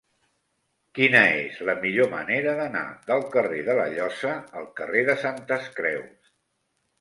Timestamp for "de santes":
5.11-5.71